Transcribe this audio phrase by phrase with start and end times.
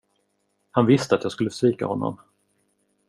[0.71, 2.17] Han visste att jag skulle svika honom.